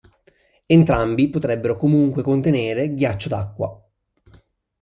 Entrambi 0.65 1.29
potrebbero 1.29 1.75
comunque 1.75 2.23
contenere 2.23 2.95
ghiaccio 2.95 3.29
d'acqua. 3.29 3.83